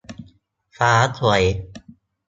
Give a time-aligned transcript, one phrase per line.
[0.77, 1.43] ฟ้าสวย